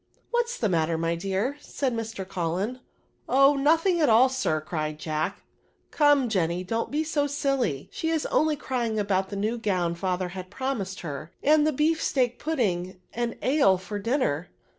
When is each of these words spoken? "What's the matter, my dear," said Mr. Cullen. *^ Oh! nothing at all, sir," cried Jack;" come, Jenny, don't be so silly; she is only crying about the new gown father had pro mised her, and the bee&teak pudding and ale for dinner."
"What's 0.31 0.57
the 0.57 0.67
matter, 0.67 0.97
my 0.97 1.13
dear," 1.13 1.57
said 1.61 1.93
Mr. 1.93 2.27
Cullen. 2.27 2.71
*^ 2.75 2.79
Oh! 3.29 3.55
nothing 3.55 4.01
at 4.01 4.09
all, 4.09 4.29
sir," 4.29 4.59
cried 4.59 4.97
Jack;" 4.97 5.43
come, 5.91 6.27
Jenny, 6.27 6.63
don't 6.63 6.89
be 6.89 7.03
so 7.03 7.27
silly; 7.27 7.87
she 7.91 8.09
is 8.09 8.25
only 8.31 8.55
crying 8.55 8.97
about 8.97 9.29
the 9.29 9.35
new 9.35 9.59
gown 9.59 9.93
father 9.93 10.29
had 10.29 10.49
pro 10.49 10.69
mised 10.73 11.01
her, 11.01 11.31
and 11.43 11.67
the 11.67 11.71
bee&teak 11.71 12.39
pudding 12.39 12.99
and 13.13 13.37
ale 13.43 13.77
for 13.77 13.99
dinner." 13.99 14.49